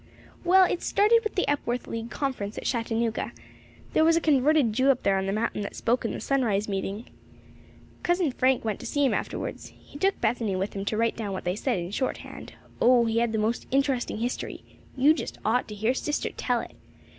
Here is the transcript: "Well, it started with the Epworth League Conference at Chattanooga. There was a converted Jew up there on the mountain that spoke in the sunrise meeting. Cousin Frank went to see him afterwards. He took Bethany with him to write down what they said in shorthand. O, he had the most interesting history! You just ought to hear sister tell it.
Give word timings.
"Well, 0.43 0.65
it 0.65 0.81
started 0.81 1.19
with 1.23 1.35
the 1.35 1.47
Epworth 1.47 1.85
League 1.85 2.09
Conference 2.09 2.57
at 2.57 2.63
Chattanooga. 2.65 3.33
There 3.93 4.03
was 4.03 4.17
a 4.17 4.19
converted 4.19 4.73
Jew 4.73 4.89
up 4.89 5.03
there 5.03 5.19
on 5.19 5.27
the 5.27 5.31
mountain 5.31 5.61
that 5.61 5.75
spoke 5.75 6.03
in 6.03 6.11
the 6.11 6.19
sunrise 6.19 6.67
meeting. 6.67 7.05
Cousin 8.01 8.31
Frank 8.31 8.65
went 8.65 8.79
to 8.79 8.87
see 8.87 9.05
him 9.05 9.13
afterwards. 9.13 9.71
He 9.77 9.99
took 9.99 10.19
Bethany 10.19 10.55
with 10.55 10.73
him 10.73 10.85
to 10.85 10.97
write 10.97 11.15
down 11.17 11.33
what 11.33 11.43
they 11.43 11.55
said 11.55 11.77
in 11.77 11.91
shorthand. 11.91 12.53
O, 12.81 13.05
he 13.05 13.19
had 13.19 13.31
the 13.31 13.37
most 13.37 13.67
interesting 13.69 14.17
history! 14.17 14.63
You 14.97 15.13
just 15.13 15.37
ought 15.45 15.67
to 15.67 15.75
hear 15.75 15.93
sister 15.93 16.31
tell 16.35 16.61
it. 16.61 16.75